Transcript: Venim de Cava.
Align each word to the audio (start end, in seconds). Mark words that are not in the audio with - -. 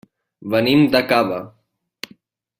Venim 0.53 0.81
de 0.95 1.03
Cava. 1.13 1.39